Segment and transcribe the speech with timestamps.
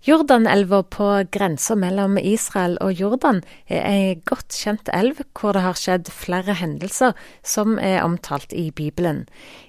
[0.00, 5.76] Jordanelva på grensa mellom Israel og Jordan er ei godt kjent elv hvor det har
[5.76, 7.12] skjedd flere hendelser
[7.44, 9.26] som er omtalt i Bibelen.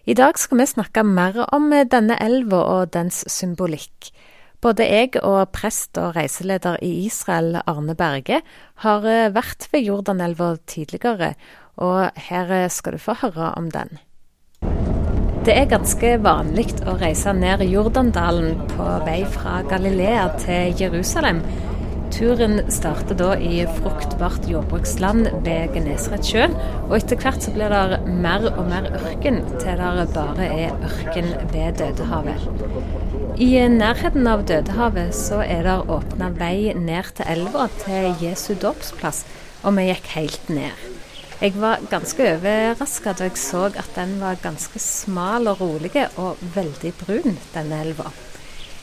[0.08, 4.14] I dag skal vi snakke mer om denne elva og dens symbolikk.
[4.64, 8.40] Både jeg og prest og reiseleder i Israel, Arne Berge,
[8.86, 11.34] har vært ved Jordanelva tidligere,
[11.76, 14.00] og her skal du få høre om den.
[15.42, 21.40] Det er ganske vanlig å reise ned Jordandalen på vei fra Galilea til Jerusalem.
[22.14, 28.46] Turen starter da i fruktbart jordbruksland ved Genesaretsjøen, og etter hvert så blir det mer
[28.52, 32.48] og mer ørken, til det bare er ørken ved Dødehavet.
[33.42, 33.52] I
[33.82, 39.26] nærheten av Dødehavet så er det åpna vei ned til elva til Jesu dåpsplass,
[39.66, 40.91] og vi gikk helt ned.
[41.42, 46.38] Jeg var ganske overraska da jeg så at den var ganske smal og rolig og
[46.54, 48.12] veldig brun, denne elva.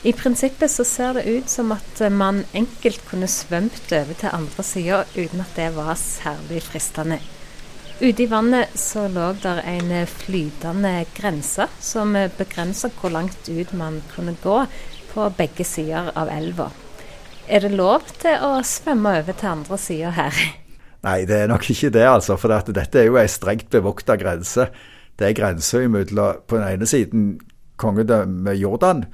[0.03, 4.67] I prinsippet så ser det ut som at man enkelt kunne svømt over til andre
[4.67, 7.23] sida uten at det var særlig fristende.
[8.03, 14.03] Ute i vannet så lå der en flytende grense som begrensa hvor langt ut man
[14.17, 14.65] kunne gå
[15.15, 16.73] på begge sider av elva.
[17.47, 20.49] Er det lov til å svømme over til andre sida her?
[21.09, 22.37] Nei, det er nok ikke det, altså.
[22.37, 24.69] For dette er jo ei strengt bevokta grense.
[25.19, 27.29] Det er grensa mellom på den ene siden
[27.79, 29.05] kongedømmet Jordan,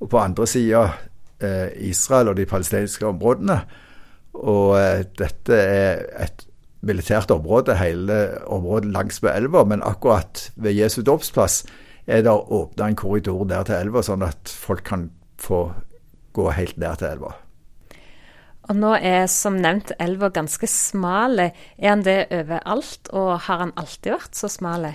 [0.00, 0.86] og på andre sida
[1.44, 3.60] eh, Israel og de palestinske områdene.
[4.40, 6.46] Og eh, dette er et
[6.84, 8.18] militært område, hele
[8.50, 9.64] området langs med elva.
[9.68, 11.62] Men akkurat ved Jesu dåpsplass
[12.06, 15.08] er det åpna en korridor ned til elva, sånn at folk kan
[15.40, 15.68] få
[16.34, 17.36] gå helt ned til elva.
[18.70, 21.40] Og nå er som nevnt elva ganske smal.
[21.40, 24.88] Er han det overalt, og har han alltid vært så smal?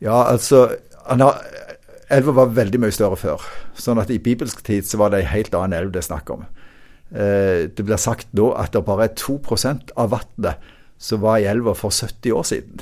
[0.00, 0.68] Ja, altså
[1.08, 1.42] har,
[2.08, 3.44] Elva var veldig mye større før.
[3.76, 6.32] Sånn at i bibelsk tid så var det en helt annen elv det er snakk
[6.32, 6.46] om.
[7.12, 11.48] Eh, det blir sagt nå at det bare er 2% av vannet som var i
[11.48, 12.80] elva for 70 år siden.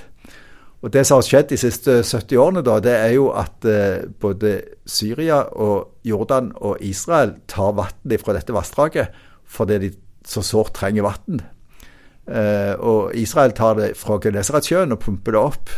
[0.84, 4.06] Og Det som har skjedd de siste 70 årene, da, det er jo at eh,
[4.06, 9.10] både Syria og Jordan og Israel tar vann fra dette vassdraget
[9.46, 9.92] fordi de
[10.26, 11.40] så sårt trenger vann.
[12.26, 15.74] Eh, og Israel tar det fra Genesaretsjøen og pumper det opp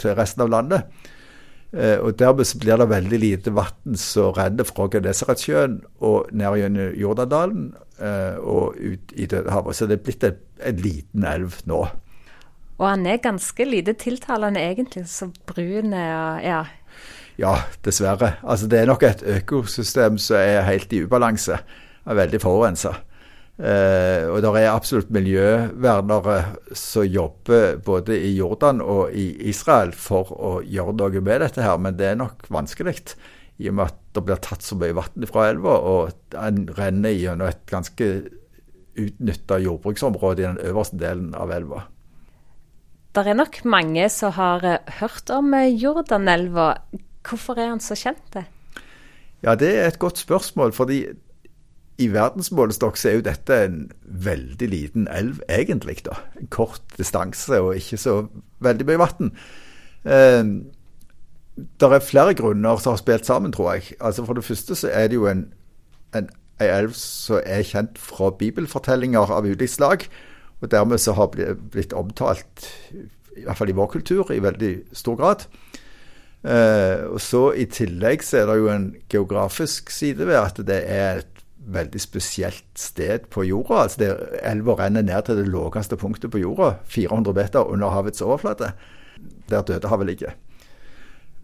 [0.00, 1.04] til resten av landet.
[1.72, 6.96] Eh, og Dermed blir det veldig lite vann som renner fra Genesaretsjøen og ned gjennom
[7.00, 9.76] Jordandalen eh, og ut i Dødehavet.
[9.76, 11.86] Så det er blitt en, en liten elv nå.
[12.76, 16.60] Og han er ganske lite tiltalende egentlig, så brun og ja.
[17.40, 17.54] Ja,
[17.84, 18.34] dessverre.
[18.44, 21.58] Altså Det er nok et økosystem som er helt i ubalanse
[22.06, 22.94] er veldig forurensa.
[23.56, 26.36] Eh, og det er absolutt miljøvernere
[26.76, 31.78] som jobber både i Jordan og i Israel for å gjøre noe med dette her,
[31.80, 32.98] men det er nok vanskelig.
[33.56, 37.16] I og med at det blir tatt så mye vann fra elva, og den renner
[37.16, 38.10] gjennom et ganske
[38.96, 41.86] utnytta jordbruksområde i den øverste delen av elva.
[43.16, 44.64] Det er nok mange som har
[44.98, 46.74] hørt om Jordanelva.
[47.24, 48.36] Hvorfor er han så kjent?
[49.40, 50.72] Ja, Det er et godt spørsmål.
[50.72, 51.06] fordi
[51.98, 56.02] i verdensmålestokk er jo dette en veldig liten elv, egentlig.
[56.04, 56.18] da.
[56.40, 58.16] En kort distanse og ikke så
[58.60, 59.30] veldig mye vann.
[60.04, 60.42] Eh,
[61.56, 63.96] det er flere grunner som har spilt sammen, tror jeg.
[64.00, 65.46] Altså For det første så er det jo en,
[66.14, 66.28] en,
[66.60, 70.04] en elv som er kjent fra bibelfortellinger av ulikt slag.
[70.60, 72.68] Og dermed så har blitt omtalt,
[73.36, 75.46] i hvert fall i vår kultur, i veldig stor grad.
[76.44, 80.82] Eh, og så I tillegg så er det jo en geografisk side ved at det
[80.84, 81.35] er et
[81.66, 83.82] veldig spesielt sted på jorda.
[83.82, 84.10] altså det,
[84.46, 88.72] Elva renner ned til det laveste punktet på jorda, 400 meter under havets overflate,
[89.50, 90.36] der Dødehavet ligger.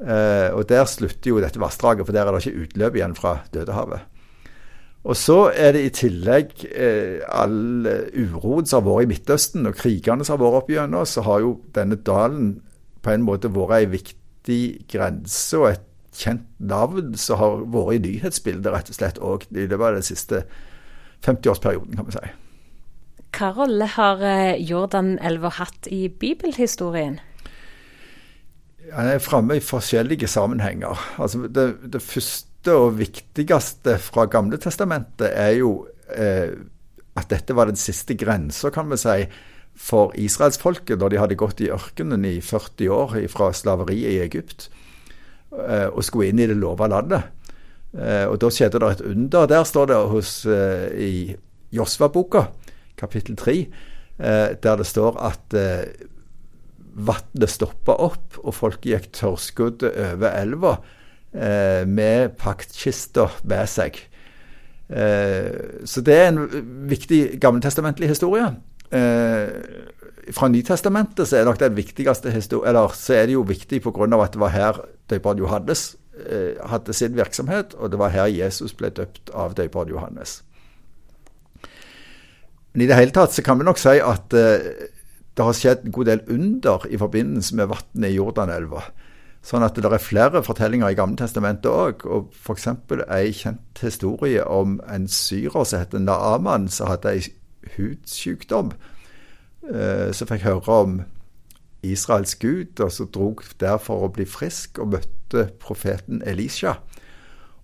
[0.02, 3.38] Eh, og Der slutter jo dette vassdraget, for der er det ikke utløp igjen fra
[3.54, 4.00] Dødehavet.
[5.04, 9.74] Og så er det i tillegg eh, all uroen som har vært i Midtøsten, og
[9.74, 12.60] krigene som har vært opp gjennom, så har jo denne dalen
[13.02, 18.04] på en måte vært ei viktig grense og et kjent navn som har vært i
[18.06, 20.44] nyhetsbildet rett og slett òg i løpet av den siste
[21.24, 22.32] 50-årsperioden, kan vi si.
[23.32, 27.20] Hva rolle har eh, Jordanelva hatt i bibelhistorien?
[28.92, 30.98] Han er framme i forskjellige sammenhenger.
[31.22, 36.52] Altså det, det, første og viktigste fra Gamle testamentet er jo eh,
[37.16, 39.24] at dette var den siste grensa, kan vi si,
[39.72, 44.68] for israelsfolket da de hadde gått i ørkenen i 40 år fra slaveriet i Egypt.
[45.52, 47.28] Eh, og skulle inn i det lova landet.
[47.92, 49.46] Eh, og Da skjedde det et under.
[49.46, 51.36] Der står det hos, eh, i
[51.72, 52.46] Josva-boka,
[52.96, 53.66] kapittel 3,
[54.18, 55.54] der det står at
[56.94, 60.76] vannet stoppa opp, og folk gikk tørrskudde over elva
[61.86, 63.96] med paktkista med seg.
[64.92, 68.52] Eh, så det er en viktig gammeltestamentlig historie.
[70.30, 74.22] Fra Nytestamentet så er nok den viktigste eller så er det jo viktig pga.
[74.22, 74.80] at det var her
[75.10, 75.96] døperen Johannes
[76.28, 80.42] eh, hadde sin virksomhet, og det var her Jesus ble døpt av døperen Johannes.
[82.72, 84.88] Men i det hele tatt så kan vi nok si at eh,
[85.36, 88.82] det har skjedd en god del under i forbindelse med vannet i Jordanelva.
[89.42, 92.04] Sånn at det er flere fortellinger i Gamle Testamentet òg.
[92.06, 92.68] Og f.eks.
[93.08, 97.24] ei kjent historie om en syrer som heter Naaman, som hadde ei
[97.74, 98.70] hudsykdom.
[99.62, 100.96] Eh, så fikk høre om
[101.82, 106.76] Israels gud, og så drog der for å bli frisk, og møtte profeten Elisha.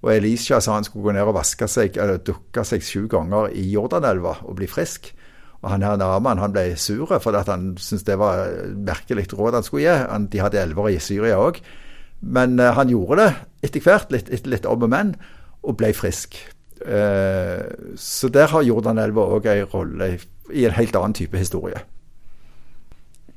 [0.02, 3.50] Og Elisha sa han skulle gå ned og vaske seg, eller dukke seg sju ganger
[3.50, 5.10] i Jordanelva og bli frisk.
[5.58, 8.46] Og han her Naman han ble sur fordi han syntes det var
[8.76, 10.26] merkelig råd han skulle gi.
[10.30, 11.58] de hadde elver i Syria òg.
[12.22, 13.32] Men uh, han gjorde det
[13.66, 15.16] etter hvert, litt, etter litt om og men,
[15.62, 16.38] og ble frisk.
[16.78, 17.66] Uh,
[17.98, 20.12] så der har Jordanelva òg en rolle
[20.52, 21.80] i, en helt annen type historie.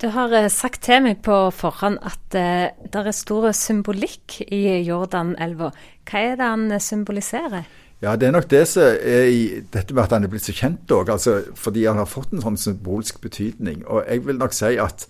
[0.01, 4.81] Du har eh, sagt til meg på forhånd at uh, det er stor symbolikk i
[4.87, 5.69] Jordanelva.
[6.09, 7.69] Hva er det han symboliserer?
[8.01, 9.41] Ja, Det er nok det som er i
[9.73, 11.11] dette med at han er blitt så kjent òg.
[11.13, 13.83] Altså, fordi han har fått en sånn symbolsk betydning.
[13.85, 15.05] Og jeg vil nok si at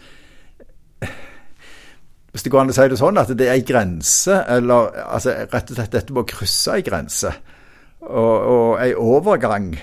[2.32, 5.34] Hvis det går an å si det sånn, at det er ei grense, eller altså,
[5.52, 7.32] rett og slett dette med å krysse ei grense,
[8.08, 9.74] og, og ei overgang.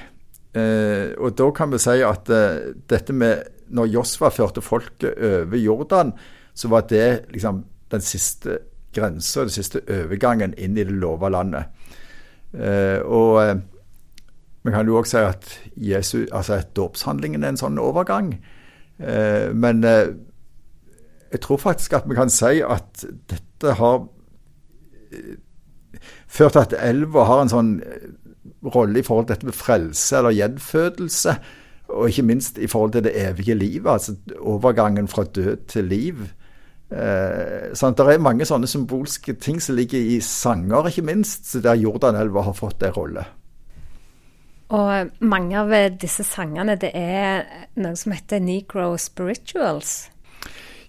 [0.57, 5.61] Eh, og da kan vi si at eh, dette med Når Josva førte folket over
[5.61, 6.15] Jordan,
[6.57, 7.61] så var det liksom
[7.93, 8.55] den siste
[8.97, 11.69] grensa, den siste overgangen inn i det lova landet.
[12.53, 13.59] Eh, og eh,
[14.65, 18.35] vi kan jo òg si at Jesu, altså dåpshandlingen er en sånn overgang.
[18.99, 24.07] Eh, men jeg tror faktisk at vi kan si at dette har
[26.29, 27.71] ført til at elva har en sånn
[28.65, 31.37] rolle i forhold til dette med frelse eller gjenfødelse.
[31.89, 36.27] Og ikke minst i forhold til det evige livet, altså overgangen fra død til liv.
[36.89, 41.77] Eh, sånn, det er mange sånne symbolske ting som ligger i sanger, ikke minst, der
[41.81, 43.25] Jordanelva har fått en rolle.
[44.69, 47.45] Og mange av disse sangene, det er
[47.81, 50.11] noe som heter negro spirituals.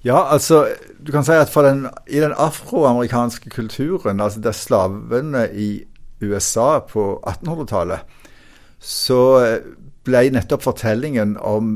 [0.04, 0.66] Ja, altså
[1.00, 5.70] du kan si at den, i den afroamerikanske kulturen, altså der slavene i
[6.22, 8.18] USA på 1800-tallet,
[8.80, 9.22] så
[10.08, 11.74] ble nettopp fortellingen om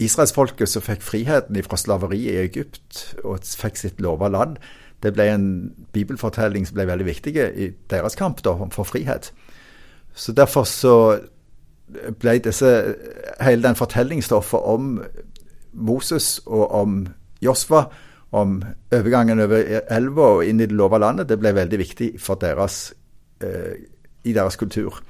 [0.00, 4.56] Israelsfolket som fikk friheten fra slaveriet i Egypt og fikk sitt lova land,
[5.00, 5.46] det ble en
[5.92, 9.30] bibelfortelling som ble veldig viktig i deres kamp da, for frihet.
[10.14, 10.96] Så Derfor så
[12.20, 12.68] ble disse,
[13.40, 15.00] hele den fortellingsstoffet om
[15.72, 17.00] Moses og om
[17.42, 17.86] Josva,
[18.30, 18.60] om
[18.94, 22.92] overgangen over elva og inn i det lova landet, det ble veldig viktig for deres,
[22.92, 22.99] eh,
[23.40, 25.00] i deres kultur.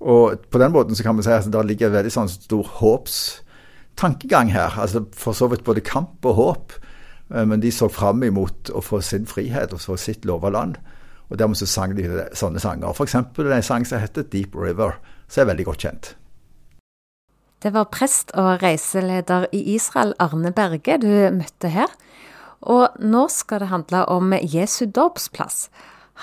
[0.00, 2.66] Og På den måten så kan vi si at det ligger en veldig sånn stor
[2.78, 3.42] håps
[3.98, 4.78] tankegang her.
[4.78, 6.72] altså For så vidt både kamp og håp.
[7.34, 10.78] Eh, men de så fram imot å få sin frihet og få sitt lova land.
[11.28, 12.88] Og dermed så sang de sånne sanger.
[12.94, 13.14] F.eks.
[13.14, 14.96] en sang som heter 'Deep River',
[15.28, 16.16] som er veldig godt kjent.
[17.62, 21.90] Det var prest og reiseleder i Israel, Arne Berge, du møtte her.
[22.62, 25.68] Og nå skal det handle om Jesu dåpsplass.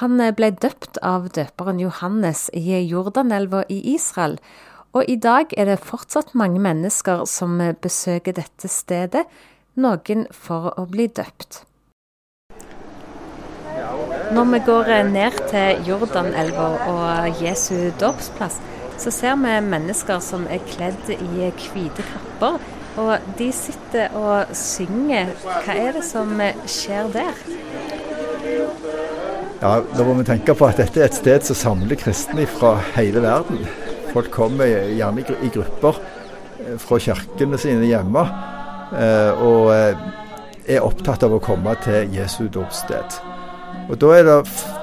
[0.01, 4.33] Han ble døpt av døperen Johannes i Jordanelva i Israel.
[4.91, 9.23] Og i dag er det fortsatt mange mennesker som besøker dette stedet,
[9.79, 11.61] noen for å bli døpt.
[14.35, 18.59] Når vi går ned til Jordanelva og Jesu dåpsplass,
[18.99, 22.59] så ser vi mennesker som er kledd i hvite kapper.
[22.99, 25.31] Og de sitter og synger.
[25.43, 26.35] Hva er det som
[26.67, 27.45] skjer der?
[29.61, 32.75] Ja, Da må vi tenke på at dette er et sted som samler kristne fra
[32.95, 33.61] hele verden.
[34.11, 35.99] Folk kommer gjerne i grupper
[36.59, 38.25] eh, fra kirkene sine hjemme
[38.95, 40.03] eh, og eh,
[40.75, 43.17] er opptatt av å komme til Jesu dåpssted.
[43.85, 44.37] Og da er det,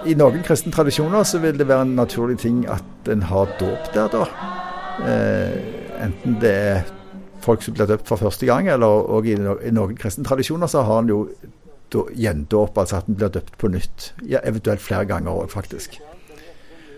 [0.08, 3.88] I noen kristne tradisjoner så vil det være en naturlig ting at en har dåp
[3.94, 4.26] der, da.
[6.04, 6.84] enten det er
[7.42, 11.02] folk som blir døpt for første gang, eller og i, noen kristne tradisjoner så har
[11.02, 11.24] en jo
[11.94, 14.12] gjendåp, altså at en blir døpt på nytt.
[14.28, 16.00] Ja, eventuelt flere ganger òg, faktisk.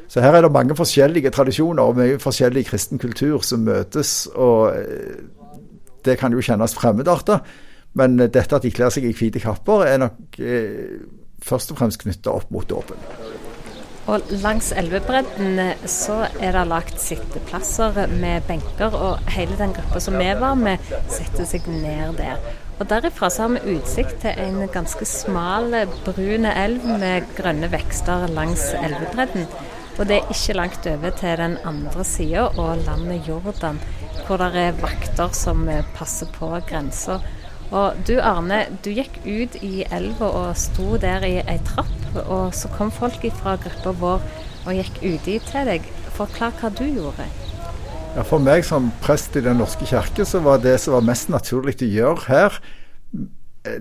[0.08, 4.28] Så her er det mange forskjellige tradisjoner og mye forskjellig kristen kultur som møtes.
[4.34, 5.24] og eh,
[6.04, 7.40] Det kan jo kjennes fremmedartet,
[7.94, 11.00] men dette at de kler seg i hvite kapper, er nok eh,
[11.42, 13.00] først og fremst knytta opp mot dåpen.
[14.04, 20.02] Og langs elvebredden eh, så er det lagt sitteplasser med benker, og hele den gruppa
[20.04, 22.38] som vi var med, setter seg ned der.
[22.84, 25.72] Og Derifra så har vi utsikt til en ganske smal,
[26.04, 29.46] brun elv med grønne vekster langs elvebredden.
[29.96, 33.78] Og det er ikke langt over til den andre sida og landet Jordan,
[34.26, 35.64] hvor det er vakter som
[35.96, 37.16] passer på grensa.
[37.70, 42.52] Og du Arne, du gikk ut i elva og sto der i ei trapp, og
[42.52, 44.28] så kom folk fra gruppa vår
[44.66, 45.88] og gikk uti til deg.
[46.20, 47.30] Forklar hva du gjorde.
[48.14, 51.32] Ja, for meg som prest i Den norske kirke, så var det som var mest
[51.32, 52.58] naturlig å gjøre her,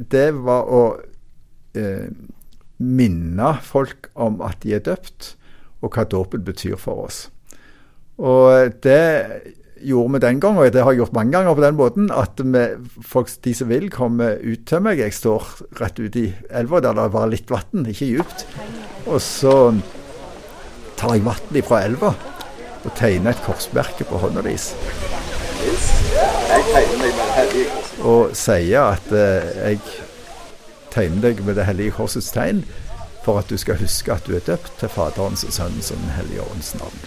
[0.09, 0.79] det var å
[1.77, 2.09] eh,
[2.81, 5.35] minne folk om at de er døpt,
[5.85, 7.27] og hva dåpen betyr for oss.
[8.17, 9.05] Og det
[9.85, 12.41] gjorde vi den gang, og det har jeg gjort mange ganger på den måten, at
[12.41, 12.65] vi,
[13.05, 14.97] folk, de som vil, kommer ut til meg.
[14.97, 15.45] Jeg står
[15.77, 18.47] rett ute i elva der det var litt vann, ikke djupt.
[19.05, 19.57] Og så
[20.97, 22.15] tar jeg vann fra elva
[22.83, 24.71] og tegner et korsmerke på hånda deres.
[28.03, 29.79] Og sier at eh, jeg
[30.93, 32.63] tegner deg med Det hellige korsets tegn
[33.23, 36.15] for at du skal huske at du er døpt til Faderens og Sønnens og Den
[36.17, 37.05] hellige ånds navn.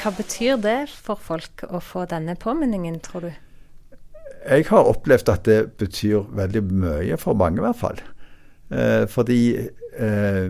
[0.00, 3.32] Hva betyr det for folk å få denne påminningen, tror du?
[4.46, 8.00] Jeg har opplevd at det betyr veldig mye, for mange i hvert fall.
[8.72, 10.46] Eh, fordi eh,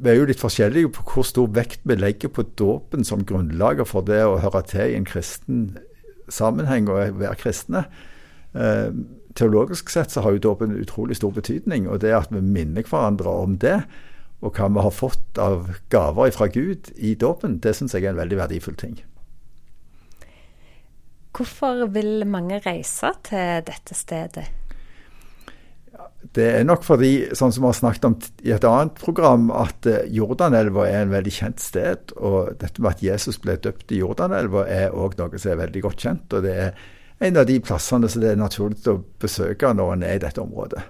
[0.00, 3.88] vi er jo litt forskjellige på hvor stor vekt vi legger på dåpen som grunnlaget
[3.90, 5.64] for det å høre til i en kristen
[6.32, 7.84] sammenheng og være kristne.
[8.54, 8.88] Eh,
[9.38, 11.88] teologisk sett så har jo dåpen utrolig stor betydning.
[11.88, 13.80] Og det at vi minner hverandre om det,
[14.40, 18.14] og hva vi har fått av gaver fra Gud i dåpen, det syns jeg er
[18.14, 18.96] en veldig verdifull ting.
[21.36, 24.48] Hvorfor vil mange reise til dette stedet?
[26.36, 28.14] Det er nok fordi, sånn som vi har snakket om
[28.46, 32.14] i et annet program, at eh, Jordanelva er en veldig kjent sted.
[32.16, 35.82] Og dette med at Jesus ble døpt i Jordanelva er òg noe som er veldig
[35.88, 36.36] godt kjent.
[36.38, 36.78] Og det er
[37.26, 40.42] en av de plassene som det er naturlig å besøke når en er i dette
[40.42, 40.84] området.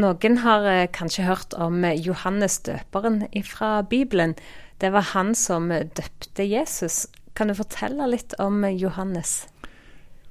[0.00, 4.36] Noen har eh, kanskje hørt om Johannes døperen fra Bibelen.
[4.84, 7.06] Det var han som døpte Jesus.
[7.32, 9.46] Kan du fortelle litt om Johannes?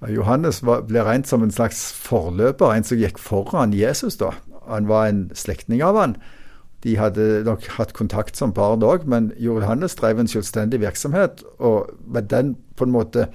[0.08, 4.15] Johannes var, ble regnet som en slags forløper, en som gikk foran Jesus.
[4.18, 4.32] da.
[4.70, 6.15] Han var en slektning av han.
[6.84, 11.91] De hadde nok hatt kontakt som barn òg, men Johannes drev en selvstendig virksomhet, og
[12.08, 13.27] med den på en måte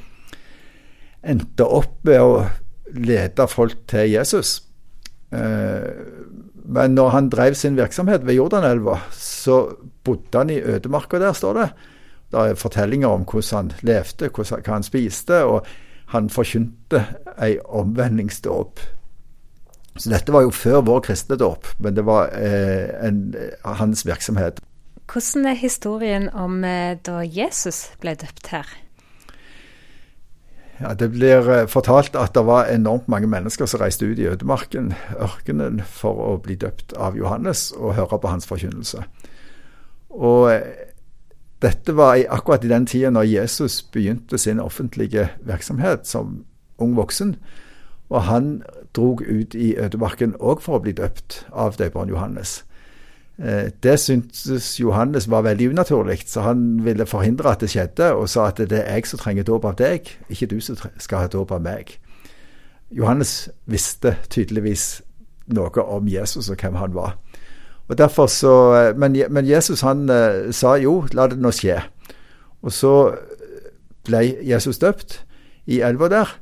[1.24, 2.46] endte opp med å
[2.94, 4.62] lede folk til Jesus.
[5.34, 5.90] Eh,
[6.64, 9.66] men når han drev sin virksomhet ved Jordanelva, så
[10.04, 11.68] bodde han i ødemarka der, står det.
[12.32, 15.44] Det er fortellinger om hvordan han levde, hva han spiste.
[15.44, 15.66] og
[16.12, 17.04] han forkynte
[17.40, 18.82] ei omvendingsdåp.
[19.96, 23.28] Så dette var jo før vår kristne dåp, men det var eh, en,
[23.64, 24.58] hans virksomhet.
[25.10, 28.66] Hvordan er historien om eh, da Jesus ble døpt her?
[30.80, 34.26] Ja, Det blir eh, fortalt at det var enormt mange mennesker som reiste ut i
[34.26, 39.04] ødemarken, ørkenen, for å bli døpt av Johannes og høre på hans forkynnelse.
[40.10, 40.90] Og eh,
[41.64, 46.42] dette var akkurat i den tida når Jesus begynte sin offentlige virksomhet som
[46.78, 47.36] ung voksen.
[48.12, 48.62] Og han
[48.96, 52.60] drog ut i ødemarken òg for å bli døpt av døperen Johannes.
[53.38, 58.28] Eh, det syntes Johannes var veldig unaturlig, så han ville forhindre at det skjedde, og
[58.28, 61.32] sa at det er jeg som trenger dåp av deg, ikke du som skal ha
[61.32, 61.96] dåp av meg.
[62.94, 65.02] Johannes visste tydeligvis
[65.46, 67.16] noe om Jesus og hvem han var.
[67.88, 71.82] Og derfor så, eh, men, men Jesus han uh, sa jo, la det nå skje.
[72.64, 72.94] Og så
[74.04, 75.20] ble Jesus døpt
[75.68, 76.32] i elva der.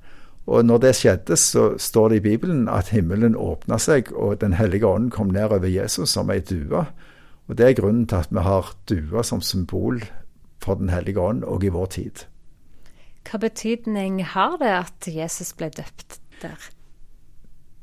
[0.46, 4.52] Og når det skjedde, så står det i Bibelen at himmelen åpna seg, og Den
[4.58, 6.86] hellige ånden kom ned over Jesus som ei due.
[7.48, 10.02] Og Det er grunnen til at vi har dua som symbol
[10.62, 12.26] for Den hellige ånd òg i vår tid.
[13.30, 16.58] Hva betydning har det at Jesus ble døpt der?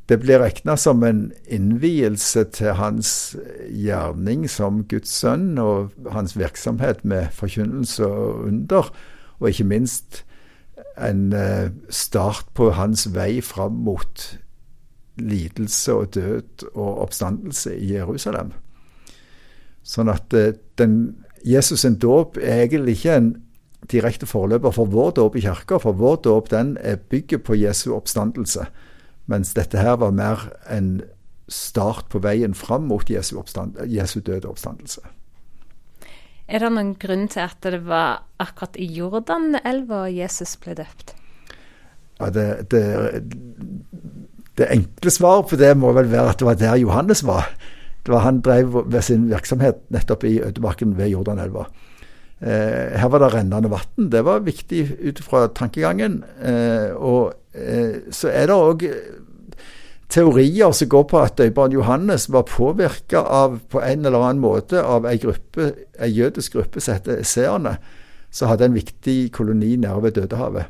[0.09, 3.35] Det blir regna som en innvielse til hans
[3.69, 8.89] gjerning som Guds sønn, og hans virksomhet med forkynnelse og under,
[9.37, 10.23] og ikke minst
[10.97, 14.25] en eh, start på hans vei fram mot
[15.19, 18.55] lidelse og død og oppstandelse i Jerusalem.
[19.85, 20.97] Sånn at eh, den,
[21.45, 23.31] Jesus' sin dåp er egentlig ikke en
[23.91, 26.77] direkte forløper for vår dåp i kirka, for vår dåp den
[27.09, 28.65] bygget på Jesu oppstandelse.
[29.29, 30.99] Mens dette her var mer en
[31.49, 33.37] start på veien fram mot Jesu,
[33.85, 35.01] Jesu døde oppstandelse.
[36.49, 41.13] Er det noen grunn til at det var akkurat i Jordanelva Jesus ble døpt?
[42.19, 42.83] Ja, det, det,
[44.57, 47.51] det, enkle svaret på det må vel være at det var der Johannes var.
[48.03, 51.67] Det var Han drev ved sin virksomhet nettopp i ødemarken ved Jordanelva.
[52.41, 54.09] Eh, her var det rennende vann.
[54.11, 56.23] Det var viktig ut fra tankegangen.
[56.41, 57.35] Eh, og
[58.11, 58.85] så er det òg
[60.09, 63.21] teorier som går på at døperen Johannes var påvirka
[63.69, 67.77] på en eller annen måte av ei gruppe, ei jødisk gruppe som heter seerne,
[68.31, 70.65] som hadde en viktig koloni nede ved Dødehavet.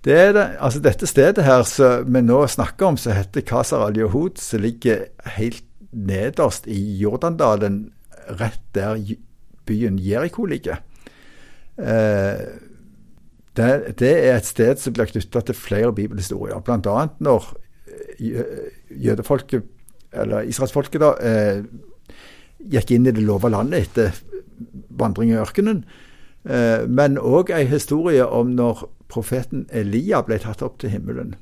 [0.05, 0.47] det er det.
[0.59, 5.07] Altså dette stedet her som vi nå snakker om, som heter Kasar al-Yahud, som ligger
[5.37, 5.65] helt
[5.95, 7.89] nederst i Jordandalen,
[8.39, 8.99] rett der
[9.65, 10.81] byen Jeriko ligger.
[11.77, 12.45] Eh,
[13.55, 16.59] det, det, er et sted som blir knytta til flere bibelhistorier.
[16.59, 17.07] Bl.a.
[17.23, 17.47] når
[18.19, 19.63] eh, jødefolket,
[20.15, 21.63] eller israelsfolket, da, eh,
[22.71, 24.15] gikk inn i det lova landet etter
[24.99, 25.83] vandring i ørkenen.
[26.45, 31.35] Eh, men òg ei historie om når profeten Elia ble tatt opp til himmelen.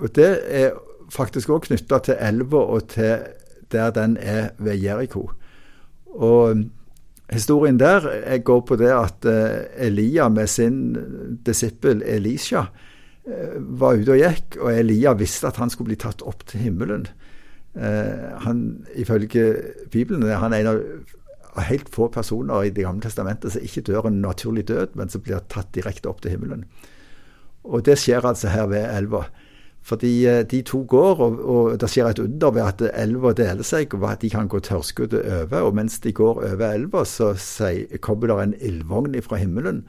[0.00, 0.74] Og Det er
[1.14, 3.26] faktisk òg knytta til elva og til
[3.72, 5.28] der den er ved Jeriko.
[6.14, 6.64] Og
[7.32, 10.96] Historien der eh, går på det at eh, Elia med sin
[11.46, 12.66] disippel Elisha
[13.26, 16.66] eh, var ute og gikk, og Elia visste at han skulle bli tatt opp til
[16.66, 17.08] himmelen.
[17.74, 18.58] Han,
[18.94, 19.48] Ifølge
[19.90, 24.06] Bibelen er han en av helt få personer i Det gamle testamentet som ikke dør
[24.06, 26.62] en naturlig død, men som blir tatt direkte opp til himmelen.
[27.64, 29.24] Og det skjer altså her ved elva.
[29.84, 33.66] Fordi eh, de to går, og, og det skjer et under ved at elva deler
[33.66, 35.68] seg, og at de kan gå tørrskuddet over.
[35.68, 39.84] Og mens de går over elva, så sier, kommer det en ildvogn fra himmelen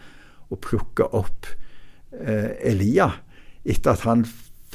[0.52, 1.48] og plukker opp
[2.20, 3.14] eh, Elia.
[3.66, 4.26] Etter at han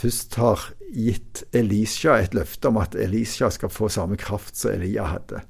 [0.00, 5.07] først har gitt Elisha et løfte om at Elisha skal få samme kraft som Elia
[5.12, 5.45] hadde.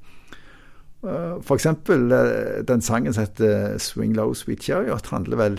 [1.01, 1.65] Uh, F.eks.
[1.89, 5.57] Uh, den sangen som heter 'Swing Low Sweet Chariot', handler vel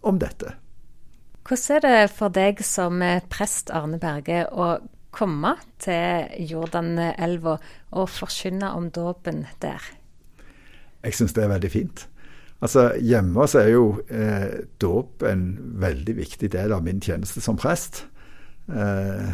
[0.00, 0.54] om dette.
[1.46, 4.72] Hvordan er det for deg som prest Arne Berge å
[5.14, 7.54] komme til Jordanelva
[7.94, 9.84] og forkynne om dåpen der?
[11.06, 12.02] Jeg syns det er veldig fint.
[12.64, 15.44] Altså Hjemme så er jo eh, dåp en
[15.82, 18.02] veldig viktig del av min tjeneste som prest.
[18.66, 19.28] Eh,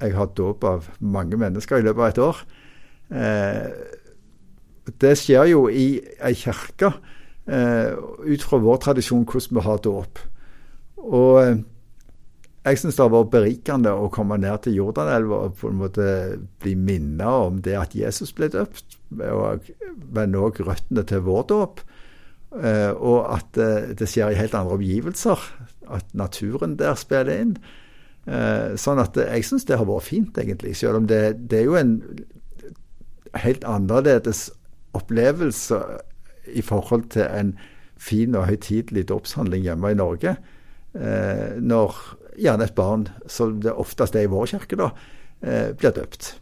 [0.00, 2.40] jeg har dåp av mange mennesker i løpet av et år.
[3.12, 6.92] Eh, det skjer jo i ei kirke,
[7.44, 7.92] eh,
[8.24, 10.22] ut fra vår tradisjon, hvordan vi har dåp.
[11.06, 11.58] Og eh,
[12.66, 16.06] jeg syns det vært berikende å komme ned til Jordanelva og på en måte
[16.62, 21.84] bli minnet om det at Jesus ble døpt, men òg røttene til vår dåp.
[22.56, 25.46] Eh, og at eh, det skjer i helt andre omgivelser.
[25.94, 27.58] At naturen der spiller inn.
[28.26, 30.72] Sånn at jeg syns det har vært fint, egentlig.
[30.74, 31.92] Selv om det, det er jo en
[33.38, 34.48] helt annerledes
[34.98, 35.78] opplevelse
[36.50, 37.52] i forhold til en
[38.02, 40.34] fin og høytidelig dåpshandling hjemme i Norge
[40.96, 41.96] når
[42.36, 44.90] gjerne et barn, som det oftest er i vår kirke, da,
[45.42, 46.34] eh, blir døpt.